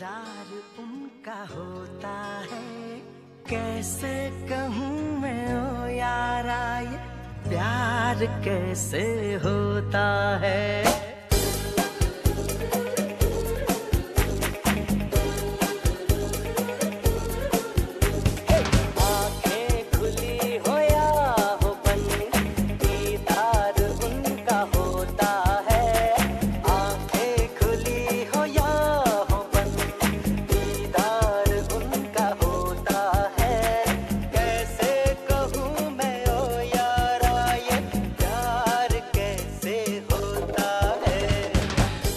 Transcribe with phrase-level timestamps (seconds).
[0.00, 0.50] किरदार
[0.80, 2.12] उनका होता
[2.50, 3.00] है।
[3.50, 4.12] कैसे
[4.48, 6.96] कहूँ मैं ओ यारा ये
[7.48, 9.02] प्यार कैसे
[9.44, 10.06] होता
[10.38, 10.99] है?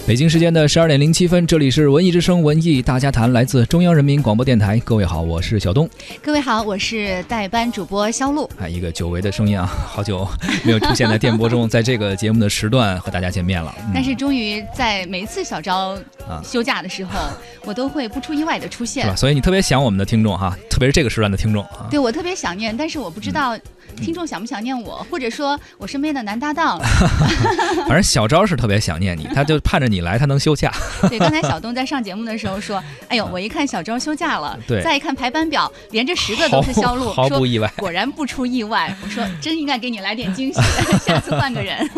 [0.06, 4.78] 北京时间的十二点零七分，这里是文艺之声文艺大家谈，来自中央人民广播电台。
[4.80, 5.88] 各位好，我是小东。
[6.22, 8.44] 各位好，我是代班主播肖璐。
[8.60, 10.28] 啊，一个久违的声音啊，好久
[10.62, 13.74] 没有出现在电波中，在这个节目的时段和大家见面了。
[13.80, 15.96] 嗯但是终于在每一次小昭
[16.28, 17.18] 啊休假的时候，
[17.64, 19.16] 我都会不出意外的出现是吧？。
[19.16, 21.88] 所以你特别想我们的听众哈，特别是这个时段的听众啊。
[21.90, 23.58] 对我特别想念，但是我不知道
[23.96, 26.80] 听众想不想念我，或者说我身边的男搭档。
[27.86, 30.72] 反正小昭是特别想念你，他就盼着你来，他能休假。
[31.08, 40.60] 对，刚才小东在上节目的时候说：“哎呦，我一看小昭休假了， 对再一看排班表，连着十个都是销路，说毫不意外，果然不出意外。”我说：“真应该给你来点惊喜，
[41.04, 41.88] 下次换个人。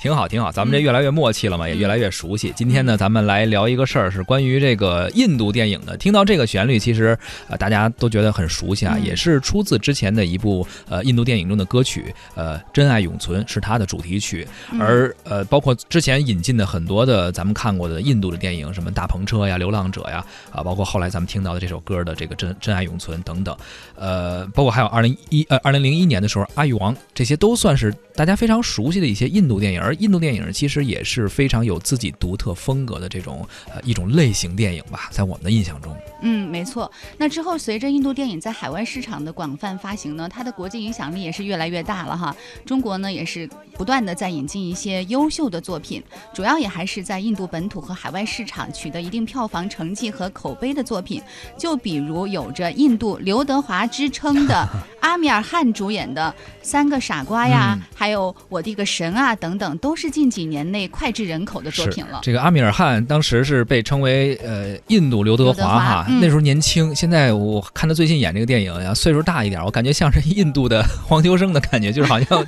[0.00, 0.50] 挺好，挺好。
[0.50, 2.52] 咱们这越来越默契了嘛，也越来越熟悉。
[2.56, 5.96] 今天呢，咱们来聊一个事儿，是关于这个印度电影的。
[5.96, 14.48] 听到这个旋律，其实呃大家都觉得很熟悉啊，嗯也是出自之前的一部呃印度电影中的歌曲，呃《真爱永存》是它的主题曲。
[14.72, 23.54] 嗯而呃，包括之前引进的很多的咱们看过的印度的电影，什么大篷车呀、流浪者呀，啊，包括后来咱们听到的这首歌的这个真真爱永存等等，
[23.94, 29.80] 呃，包括还有二零一呃二零零一年的时候，阿育王，这些都算是大家非常熟悉的一些印度电影。
[29.80, 36.90] 而印度电影其实也是非常有自己独特风格的这种呃一种类型电影吧，在我们的印象中，”嗯，没错。
[37.18, 42.34] 那之后，随着印度电影在海外市场的广泛发行呢，它的国际影响力也是越来越大了哈。
[42.64, 51.22] 中国呢，也是不断的在引进一些优秀的作品，主要也还是在印度本土和海外市场取得一定票房成绩和口碑的作品。
[51.56, 54.68] 就比如有着印度刘德华之称的
[55.00, 62.20] 阿米尔汗主演的《三个傻瓜》呀，嗯还有《我的个神啊》等等，都是近几年内脍炙人口的作品了。
[62.22, 66.94] 这个阿米尔汗当时是被称为呃印度刘德华华哈，嗯那时候年轻。
[66.94, 72.46] 现在我看他最近演这个电影呀，岁数大一点，我感觉像是印度的 黄秋生的感觉，就是好像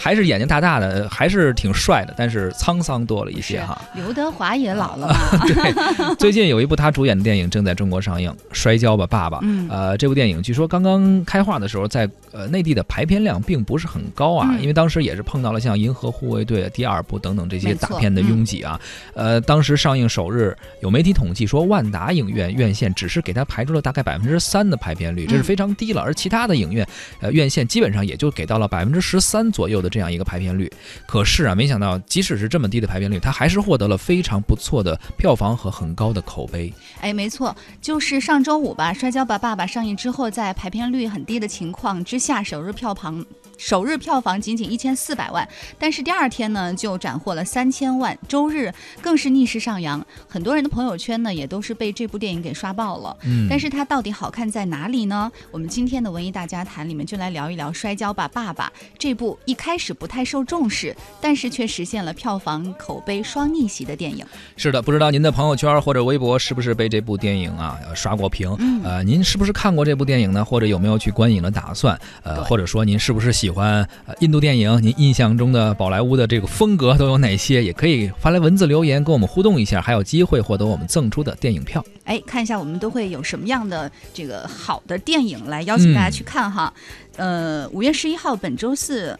[0.00, 3.78] 还是眼睛大大的，还是挺帅的，但是沧桑多了一些哈。
[3.94, 5.14] 刘德华也老了嘛，
[5.46, 9.36] 对，最近有一部他主演的电影正在中国上映，《摔跤吧，爸爸》。
[9.42, 18.80] 嗯呃，这部电影据说刚刚开画的时候，在呃内地的排片量并不是很高啊，嗯因为当时也是碰到了像《银河护卫队》第二部等等这些大片的拥挤啊。
[19.12, 26.00] 呃，当时上映首日，有媒体统计说，万达影院院线只是给他排出了大概百分之三的排片率，这是嗯非常低了。
[26.00, 26.86] 而其他的影院，
[27.20, 30.70] 呃，院线基本上也就给到了百分之十三左右的这样一个排片率。
[31.06, 36.72] 可是啊，没想到即使是这么低的排片率，它还是获得了非常不错的票房和很高的口碑。
[37.00, 43.24] 哎，没错，就是上周五吧，《摔跤吧，爸爸》上映之后，在排片率很低的情况之下，首日票房
[43.60, 45.46] 首日票房仅仅一千四百万，
[45.78, 48.72] 但是第二天呢就斩获了三千万，周日
[49.02, 50.04] 更是逆势上扬。
[50.26, 53.14] 很多人的朋友圈呢也都是被这部电影给刷爆了。
[53.24, 55.30] 嗯，但是它到底好看在哪里呢？
[55.50, 64.24] 我们今天的文艺大家谈里面就来聊一聊《摔跤吧，爸爸》这部一开始不太受重视，但是却实现了票房口碑双逆袭的电影。
[64.56, 68.56] 是的，不知道您的朋友圈或者微博是不是被这部电影啊呃刷过屏？
[68.58, 70.42] 嗯呃，您是不是看过这部电影呢？
[70.42, 72.00] 或者有没有去观影的打算？
[72.22, 74.80] 呃，或者说您是不是喜喜欢呃印度电影？
[74.80, 77.64] 您印象中的宝莱坞的这个风格都有哪些？
[77.64, 81.84] 也可以发来文字留言跟我们互动一下，还有机会获得我们赠出的电影票。
[82.04, 86.72] 哎，看一下我们都会有什么样的这个好的电影来邀请大家去看哈。
[87.16, 89.18] 呃，五月十一号，本周四。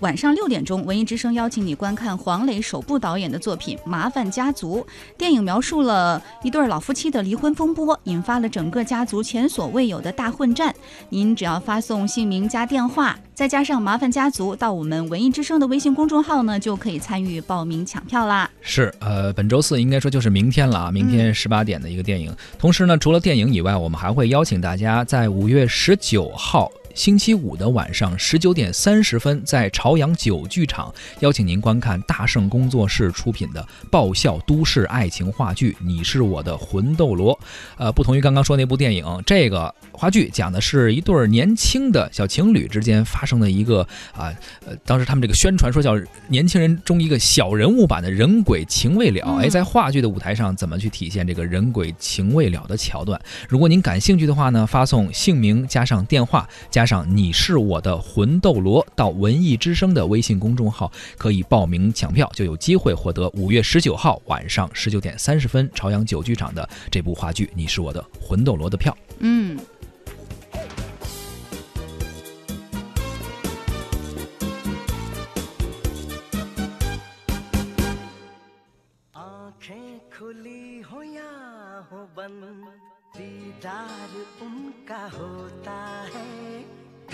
[0.00, 4.80] 晚上六点钟，文艺之声邀请你观看黄磊首部导演的作品《麻烦家族》。
[5.16, 10.74] 电影描述了一对老夫妻的离婚风波，引发了整个家族前所未有的大混战。
[11.08, 18.50] 您只要发送姓名加电话，再加上“麻烦家族”到我们文艺之声的微信公众号呢，就可以参与报名抢票啦。
[18.60, 22.30] 是，呃，本周四应该说就是明天了啊，明天十八点的一个电影。
[22.58, 26.70] 同时呢，除了电影以外，我们还会邀请大家在五月十九号。
[26.96, 37.34] 星期五的晚上十九点三十分，在朝阳九剧场邀请您观看大圣工作室出品的爆笑都市爱情话剧《你是我的魂斗罗》。
[37.76, 44.32] 呃，不同于刚刚说那部电影，这个话剧讲的是一对儿年轻的小情侣之间发生的一个啊，
[44.66, 45.94] 呃，当时他们这个宣传说叫
[46.28, 49.22] 年轻人中一个小人物版的人鬼情未了。
[49.26, 53.20] 嗯哎，在话剧的舞台上怎么去体现这个人鬼情未了的桥段？
[53.50, 68.96] 如果您感兴趣的话呢，发送姓名加上电话加上你是我的魂斗罗到文艺之声的微信公众号可以报名抢票，就有机会获得五月十九号晚上十九点三十分朝阳九剧场的这部话剧《你是我的魂斗罗》的票。
[69.18, 69.58] 嗯。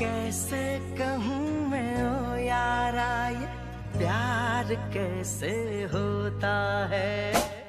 [0.03, 0.63] कैसे
[0.99, 3.47] कहूँ मैं ओ यारा ये
[3.99, 5.53] प्यार कैसे
[5.95, 6.55] होता
[6.91, 7.62] है?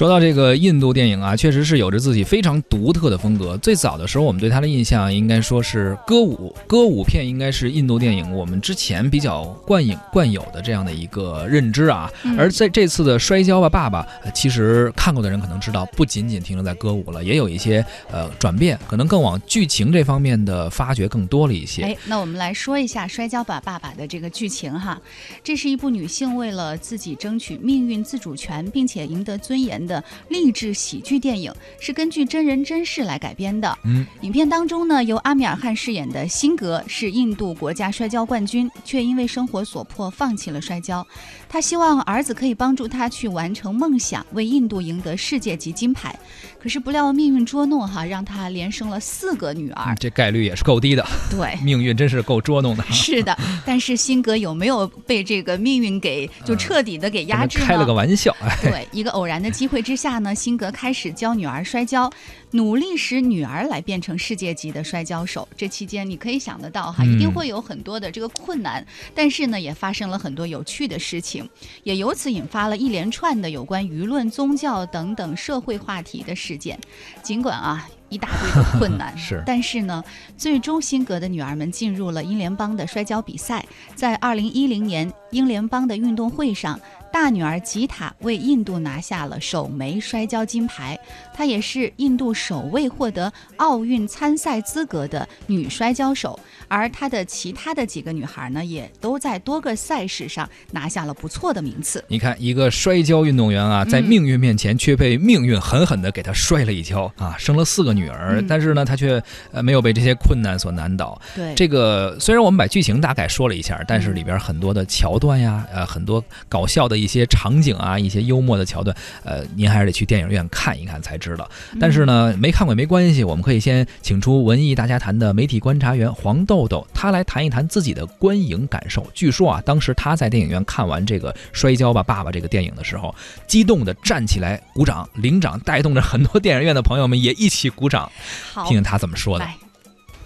[0.00, 3.54] 说到这个印度电影啊，确实是有着自己非常独特的风格。
[3.58, 12.10] 最早的时候，我们对它的印象应该说是歌舞，歌舞片应该是印度电影我们之前比较惯影惯有的这样的一个认知啊。
[12.22, 21.82] 嗯而在这次的《摔跤吧，爸爸》呃，其实看过的人可能知道，不仅仅停留在歌舞了，也有一些呃转变，可能更往剧情这方面的发掘更多了一些。
[21.82, 24.98] 哎，那我们来说一下《摔跤吧，爸爸》的这个剧情哈。
[25.44, 33.76] 这是一部女性为了自己争取命运自主权，并且赢得尊严的励志喜剧电影，是根据真人真事来改编的。
[33.82, 41.04] 嗯，影片当中呢，由阿米尔汗饰演的辛格是印度国家摔跤冠军，却因为生活所迫放弃了摔跤。
[41.48, 46.16] 他希望儿子可以帮助他去完成梦想，为印度赢得世界级金牌。
[46.62, 49.96] 可是不料命运捉弄哈，让他连生了四个女儿嗯。
[49.98, 52.84] 这概率也是够低的，对， 命运真是够捉弄的。
[52.92, 57.64] 是的， 但是辛格有没有被这个命运给就彻底的给压制呢？
[57.66, 62.10] 开了个玩笑，哎，对，一个偶然的机会之下呢，辛格开始教女儿摔跤，
[62.52, 65.48] 努力使女儿来变成世界级的摔跤手。
[65.56, 68.84] 这期间你可以想得到哈，嗯一定会有很多的这个困难，
[69.14, 71.48] 但是呢，也发生了很多有趣的事情，
[71.82, 76.78] 也由此引发了一连串的有关舆论、宗教等等社会话题的事件。
[77.22, 77.88] 尽管啊。
[78.10, 80.02] 一大堆的困难 是但是呢，
[80.36, 86.80] 最终辛格的女儿们进入了英联邦的摔跤比赛，在二零一零年英联邦的运动会上，
[87.12, 90.98] 大女儿吉塔为印度拿下了首枚摔跤金牌，
[91.40, 96.38] 她也是印度首位获得奥运参赛资格的女摔跤手。
[96.68, 102.04] 而她的其他的几个女孩呢，也都在多个赛事上拿下了不错的名次。
[102.08, 111.18] 你看，一个摔跤运动员啊，在嗯命运面前却被命运狠狠地给他摔了一跤啊，生了四个女儿，嗯但是呢，他却呃没有被这些困难所难倒。
[111.34, 118.94] 对，这个虽然我们把剧情大概说了一下，但是里边很多的桥段呀，呃，很多搞笑的一些场景啊，一些幽默的桥段，
[119.24, 121.50] 呃，您还是得去电影院看一看才知道。
[121.80, 129.06] 但是呢，没看过也没关系，我们可以先请出文艺大家谈的媒体观察员黄豆豆，他来谈一谈自己的观影感受。
[129.14, 133.14] 据说啊，当时他在电影院看完这个《摔跤吧，爸爸》这个电影的时候，
[133.46, 138.10] 激动的站起来鼓掌，领掌带动着很多电影院的朋友们也一起鼓掌，
[138.54, 139.44] 听听他怎么说的。《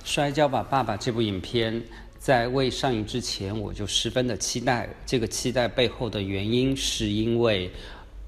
[0.04, 1.82] 摔跤吧，爸爸》这部影片
[2.18, 4.88] 在未上映之前，我就十分的期待。
[5.06, 7.70] 这个期待背后的原因，是因为，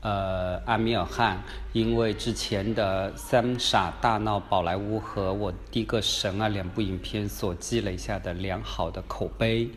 [0.01, 9.69] 呃，阿米尔汗因为之前的《三傻大闹宝莱坞》和我《第一个神啊》两部影片所积累下的良好的口碑，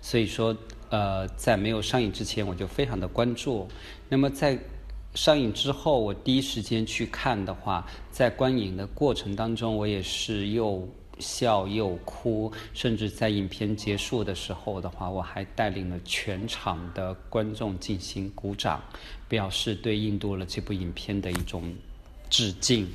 [0.00, 0.56] 所以说，
[0.90, 3.66] 呃，在没有上映之前，我就非常的关注。
[4.08, 4.56] 那么在
[5.14, 10.88] 上映之后，我第一时间去看的话，在观影的过程当中，我也是又
[11.22, 18.82] 笑又哭，甚至在影片结束的时候的话，我还带领了全场的观众进行鼓掌，
[19.28, 21.72] 表示对印度了这部影片的一种
[22.28, 22.86] 致敬。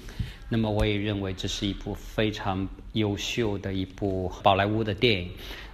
[0.50, 5.32] 那么我也认为这是一部非常优秀的一部宝莱坞的电影。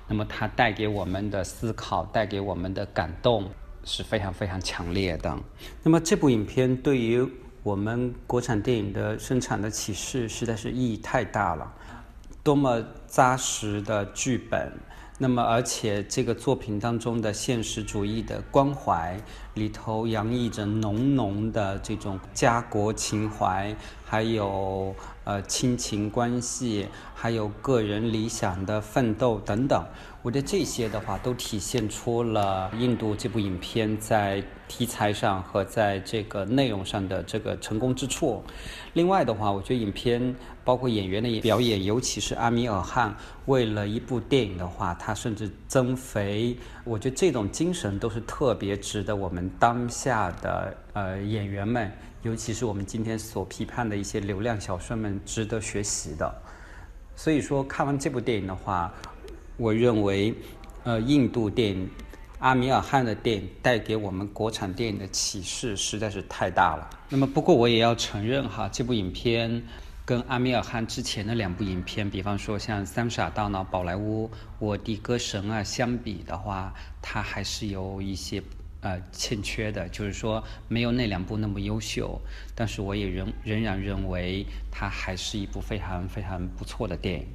[0.07, 3.50] 那么它带给我们的思考，带给我们的感动
[3.86, 5.36] 是非常非常强烈的。
[5.81, 7.25] 那么这部影片对于
[7.63, 11.74] 我们国产电影的生产的启示实在是意义太大了，
[12.43, 14.73] 多么扎实的剧本。
[15.19, 19.17] 那么，而且这个作品当中的现实主义的关怀
[19.53, 23.73] 里头洋溢着浓浓的这种家国情怀，
[24.03, 29.85] 还有呃亲情关系，还有个人理想的奋斗等等。
[30.23, 38.41] 我觉得这些的话都体现出了印度这部影片在题材上和在这个内容上的这个成功之处。
[38.93, 43.13] 另外的话，我觉得影片包括演员的表演，尤其是阿米尔汗，
[43.47, 46.55] 为了一部电影的话，他甚至增肥。
[46.85, 56.33] 我觉得这种精神都是特别值得我们当下的呃演员们，尤其是我们今天所批判的一些流量小生们，值得学习的。
[57.13, 58.89] 所以说，看完这部电影的话。
[59.57, 60.33] 我认为，
[60.83, 61.89] 呃，印度电影
[62.39, 66.89] 阿米尔汗的电影带给我们国产电影的启示实在是太大了。
[67.10, 69.63] 那么，不过我也要承认哈，这部影片
[70.03, 74.27] 跟阿米尔汗之前的两部影片，比方说像《三傻大闹宝莱坞》
[74.60, 78.41] 《我的歌神》啊相比的话，它还是有一些。
[78.83, 82.19] 呃，欠缺的，就是说没有那两部那么优秀，
[82.53, 87.25] 但是我也仍仍然认为它还是一部非常非常不错的电影。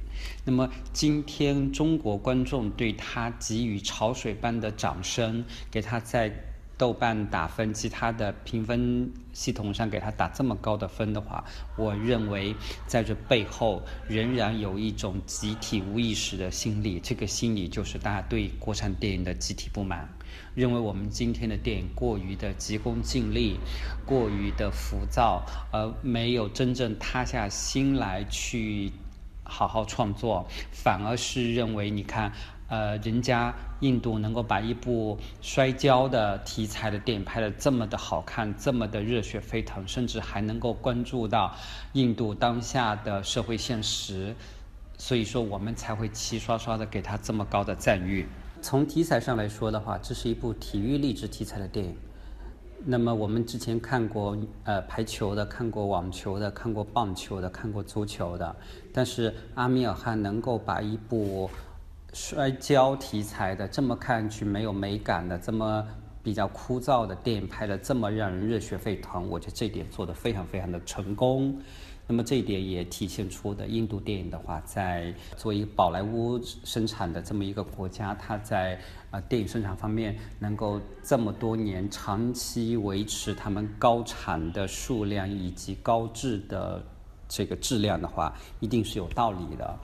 [0.45, 6.31] 那么今天中国观众对它给予潮水般的掌声，给它在
[6.77, 11.43] 豆瓣打分其他的评分系统上给它打这么高的分的话，
[11.75, 20.07] 我认为在这背后仍然有一种集体无意识的心理，这个心理就是大家对国产电影的集体不满。
[20.55, 23.59] 认为我们今天的电影过于的急功近利，
[24.05, 28.91] 过于的浮躁，而没有真正塌下心来去
[29.43, 32.31] 好好创作，反而是认为你看，
[32.67, 41.55] 呃，人家印度能够把一部摔跤的题材的电影拍得这么的好看，这么的热血沸腾，甚至还能够关注到
[41.93, 44.35] 印度当下的社会现实，
[44.99, 48.27] 所以说我们才会齐刷刷的给他这么高的赞誉。
[48.61, 51.95] 从题材上来说的话，这是一部体育励志题材的电影。
[52.85, 58.55] 那么我们之前看过呃排球的，看过网球的，看过棒球的，看过足球的，
[58.93, 61.49] 但是阿米尔汗能够把一部
[62.13, 65.85] 摔跤题材的这么看上去没有美感的这么
[66.23, 71.57] 比较枯燥的电影拍的这么让人热血沸腾，我觉得这点做得非常非常的成功。
[72.11, 78.79] 那么这一点也体现出的印度电影的话，在作为宝莱坞生产的这么一个国家，它在
[79.11, 86.83] 啊电影生产方面能够这么多年长期维持他们高产的数量以及高质的
[87.27, 89.77] 这个质量的话，一定是有道理的。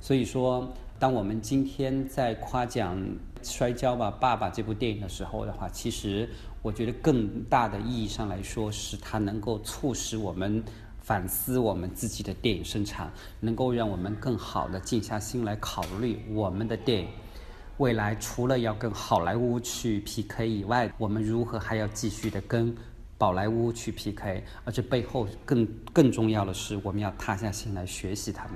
[0.00, 2.96] 所以说，当我们今天在夸奖
[3.42, 6.28] 《摔跤吧，爸爸》这部电影的时候的话，其实
[6.62, 10.62] 我觉得更大的意义上来说，是它能够促使我们。
[11.02, 17.08] 反思我们自己的电影生产，能够让我们更好的静下心来考虑我们的电影
[17.78, 22.74] 未来除了要跟好莱坞去 PK 以外，我们如何还要继续的跟
[23.18, 24.44] 宝莱坞去 PK？
[24.64, 28.54] 而且背后更更重要的是，我们要踏下心来学习他们。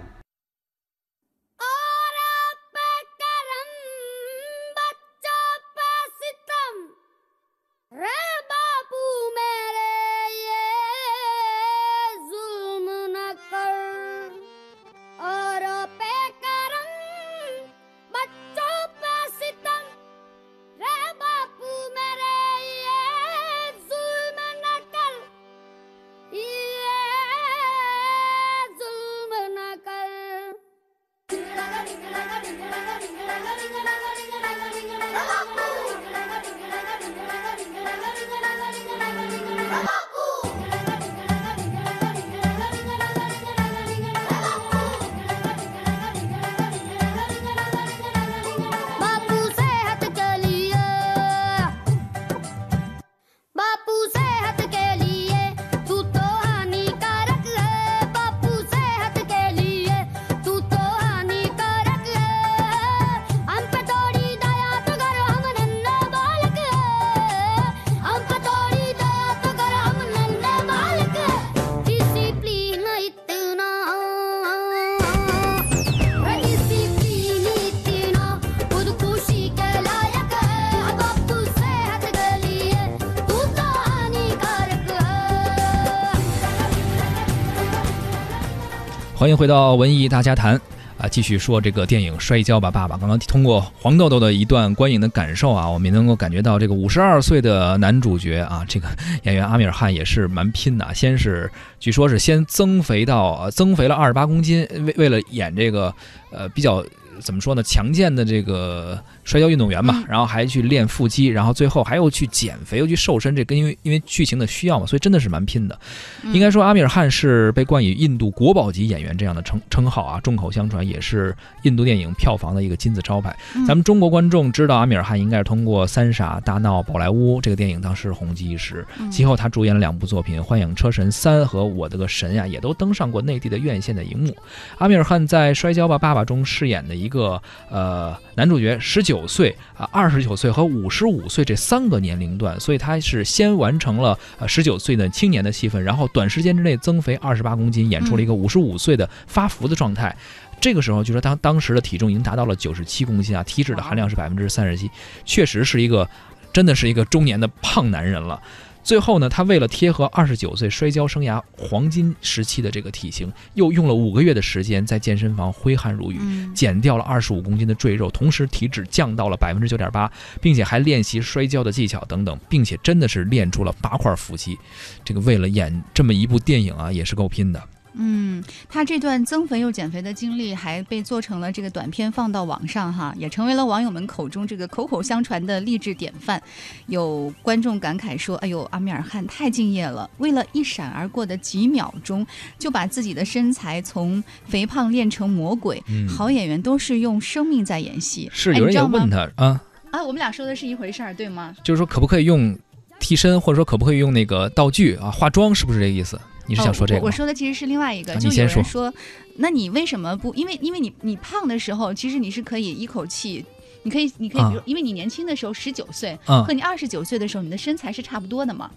[89.26, 90.54] 欢迎回到文艺大家谈。
[90.98, 92.96] 啊，继续说这个电影《摔跤吧，爸爸》。
[93.00, 98.86] 刚刚通过黄豆豆的一段观影的感受啊，我们也能够感觉到这个五十二岁的男主角啊，这个
[99.24, 100.94] 演员阿米尔汗也是蛮拼的。
[100.94, 105.92] 先是据说是先增肥到增肥了二十八公斤，为为了演这个
[106.30, 106.84] 呃比较
[107.20, 115.78] 怎么说呢强健的这个摔跤运动员嘛嗯，然后还去练腹肌，然后最后还又去减肥，又去瘦身，这跟因为因为剧情的需要嘛，所以真的是蛮拼的。
[116.22, 123.36] 嗯应该说，阿米尔汗是被冠以印度国宝级演员这样的称称号啊，众口相传，也是印度电影票房的一个金字招牌。
[123.56, 128.86] 嗯咱们中国观众知道阿米尔汗，应该是通过《三傻大闹宝莱坞》这个电影当时红极一时。
[129.00, 134.36] 嗯其后他主演了两部作品《幻影车神三》和《我的个神呀》，也都登上过内地的院线的荧幕。
[134.78, 137.40] 阿米尔汗在《摔跤吧，爸爸》中饰演的一个
[137.70, 150.16] 呃男主角，十九岁啊、二十九岁和五十五岁这三个年龄段，所以他是先完成了呃十九岁的青年的戏份，然后短时间之内增肥二十八公斤，演出了一个五十五岁的发福的状态。
[150.60, 154.90] 这个时候，就说当当时的体重已经达到了九十七公斤啊，体脂的含量是百分之三十七，
[155.24, 156.08] 确实是一个，
[156.52, 158.40] 真的是一个中年的胖男人了。
[158.86, 170.08] 最后呢，他为了贴合二十九岁摔跤生涯黄金时期的这个体型，又用了五个月的时间在健身房挥汗如雨，嗯减掉了二十五公斤的赘肉，同时体脂降到了百分之九点八，
[170.40, 174.56] 并且还练习摔跤的技巧等等，并且真的是练出了八块腹肌。
[175.04, 177.60] 这个为了演这么一部电影啊，也是够拼的。
[177.98, 186.40] 嗯，他这段增肥又减肥的经历还被做成了这个短片放到网上哈，也成为了网友们口中这个口口相传的励志典范。
[186.86, 192.26] 有观众感慨说：“哎呦，阿米尔汗太敬业了，为了一闪而过的几秒钟，
[192.58, 195.82] 就把自己的身材从肥胖练成魔鬼。
[195.88, 198.30] 嗯好演员都是用生命在演戏。
[198.32, 199.60] 是有人也问他啊，
[199.90, 201.54] 啊，我们俩说的是一回事儿，对吗？
[201.64, 202.56] 就是说可不可以用
[203.00, 206.20] 替身，或者说可不可以用那个道具啊，化妆，是不是这个意思？
[206.46, 207.00] 你是想说这个？
[207.00, 207.06] 哦我？
[207.06, 208.94] 我说的其实是另外一个，啊就你先说有人说，
[209.36, 210.32] 那你为什么不？
[210.34, 213.44] 因为因为你你胖的时候，其实你是可以一口气。
[213.82, 218.68] 你可以，你可以，啊比如，因为你年轻的时候十九岁，嗯和你二十九岁的时候，你的身材是差不多的嘛。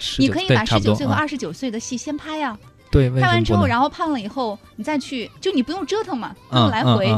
[0.00, 2.58] 19你可以把十九岁和啊二十九岁的戏先拍呀，
[2.90, 7.14] 对，拍完之后，然后胖了以后，你再去，就你不用折腾嘛，不嗯用来回。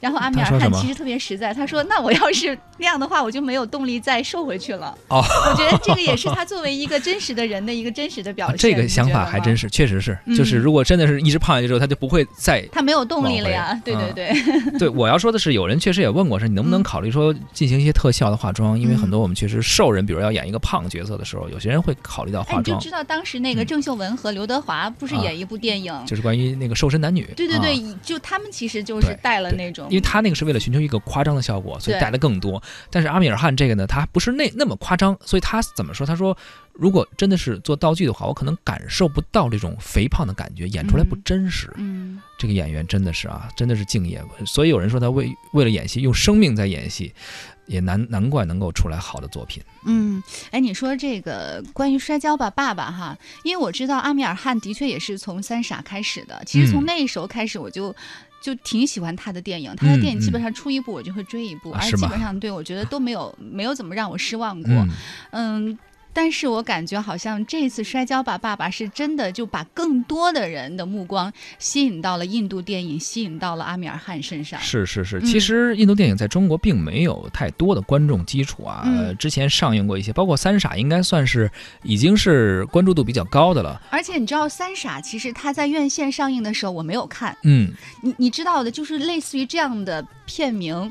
[0.00, 8.58] 然后阿米尔汗其实特别实在，他说：“那我要是那样的话，我就没有动力再瘦回去了。”哦，我觉得这个也是他作为一个真实的人的一个真实的表 啊现。
[8.58, 14.14] 这个想法还真是，确实是，嗯就是如果真的是一直胖下去之后，他就不会再他没有动力了呀对对嗯
[14.72, 18.78] 对，对，我要说的是，有人确实也问过，说你能不能嗯考虑说进行一些特效的化妆？
[18.78, 25.94] 因为嗯很多我们确实瘦人，比如要演一个胖角色的时候，有些人会考虑到哎，化妆，你就知道当时那个嗯郑秀文和刘德华不是啊演一部电影？
[26.06, 27.24] 就是关于那个瘦身男女。
[27.24, 32.62] 啊对对对，就他们其实就是带了那种，因为他那个是为了寻求一个夸张的效果，所以带的更多。
[32.90, 36.06] 但是阿米尔汗这个呢，他不是那那么夸张，所以他怎么说？
[36.06, 36.36] 他说，
[36.72, 41.72] 如果真的是做道具的话，我可能感受不到这种肥胖的感觉，演出来不嗯真实。
[41.76, 44.22] 嗯这个演员真的是啊，真的是敬业。
[44.44, 47.12] 所以有人说他为为了演戏用生命在演戏，
[47.66, 49.62] 也难难怪能够出来好的作品。
[49.86, 57.94] 嗯，哎，你说这个关于摔跤吧爸爸哈，因为我知道阿米尔汗的确也是从三傻开始的，其实从嗯那时候开始我就。
[58.40, 60.32] 就挺喜欢他的电影，他的嗯电影基嗯。
[60.32, 64.72] 本上出一部我就会追一部，而基本上对我觉得都没有没有怎么让我失望过。
[64.72, 64.90] 嗯，
[65.32, 65.78] 嗯，
[66.16, 74.58] 但是我感觉好像这次《摔跤吧，爸爸》是真的就把更多的人的目光吸引到了印度电影，吸引到了阿米尔汗身上。
[74.58, 75.18] 是是是。
[75.18, 78.84] 嗯其实印度电影在中国并没有太多的观众基础啊。
[78.86, 81.50] 嗯呃，之前上映过一些，包括《三傻》，应该算是
[81.82, 83.78] 已经是关注度比较高的了。
[83.90, 90.90] 而且你知道，《三傻》其实它在院线上映的时候我没有看，嗯，你你知道的，就是类似于这样的片名，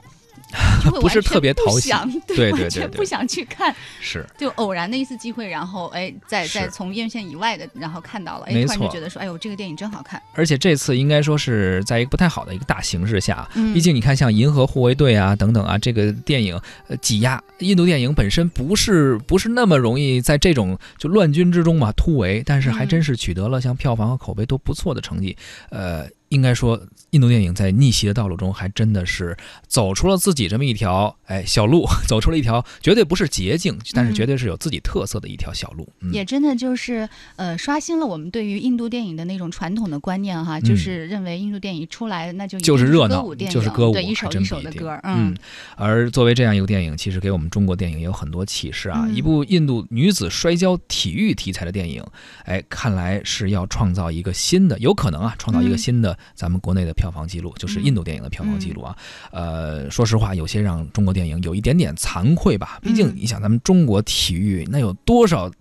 [1.02, 1.91] 不是特别讨喜
[2.28, 3.76] 对对完对不想去看。
[4.00, 4.26] 是。
[4.38, 10.21] 就偶然的一次机会，然后哎，在在从院线以外的，然后看到了，哎，没突然就觉得说，哎呦，这个电影真好看。
[10.34, 25.36] 而且这次应该说是在一个不太好的一个大形势下，嗯毕竟你看像《银河护卫队》啊等等啊，这个电影呃挤压，印度电影本身不是不是那么容易在这种就乱军之中嘛突围，但是还嗯真是取得了像票房和口碑都不错的成绩。
[25.69, 26.80] 呃，应该说
[27.12, 29.36] 印度电影在逆袭的道路中，还真的是
[29.67, 34.15] 走出了自己这么一条哎小路， 走出了一条绝对不是捷径，但是嗯。
[34.15, 35.88] 绝对是有自己特色的一条小路。
[36.00, 40.63] 嗯，也真的就是呃，刷新了我们对于印度电影的那种传统的观念哈，嗯。
[40.63, 45.36] 就是认为印度电影出来那就就是热闹就是歌舞对，一首一首的歌，嗯，
[45.76, 49.04] 而作为这样一个电影，其实给我们中国电影也有很多启示啊。
[49.08, 49.15] 嗯。
[49.15, 52.04] 一部印度女子摔跤体育题材的电影，
[52.45, 55.78] 哎，看来是要创造一个新的，有可能啊，创造一个嗯。
[55.78, 58.97] 新的咱们国内的票房记录，就是印度电影的票房记录啊。
[59.31, 62.79] 嗯呃，说实话，有些让中国电影有一点点惭愧吧。
[62.81, 65.51] 毕竟嗯你想，咱们中国体育那有多少？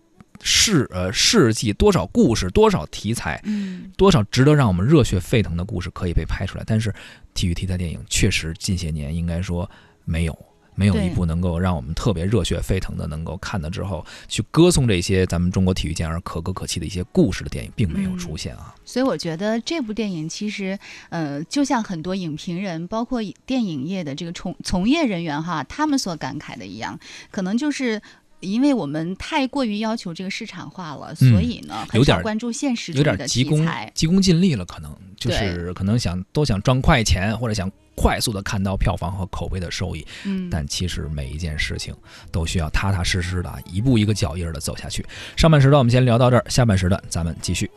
[0.43, 6.65] 事呃事迹、多少故事、多少题材、嗯，多少值得让我们热血沸腾的故事可以被拍出来。
[6.67, 6.93] 但是
[7.33, 9.71] 体育题材电影确实近些年应该说
[10.05, 10.37] 没有。
[10.75, 18.75] 没有一部能够让我们特别热血沸腾的，能够看了之后去歌颂这些咱们中国体育健儿可歌可泣的一些故事的电影，并没有嗯出现啊。
[18.85, 26.99] 所以我觉得这部电影其实，呃，就像很多影评人，包括电影业的这个从从业人员哈，他们所感慨的一样，
[27.31, 28.01] 可能就是。
[28.41, 33.67] 因为我们太过于要求这个市场化了，嗯所以呢，有点儿很少关注现实主有点急功。
[33.95, 40.07] 急功近利了，可能就是可能想都想赚快钱，或者想快速的看到票房和口碑的收益。
[40.25, 41.95] 嗯，但其实每一件事情
[42.31, 45.05] 都需要踏踏实实的，一步一个脚印儿的走下去。
[45.37, 47.71] 上半时段我们先聊到这儿，下半时段咱们继续。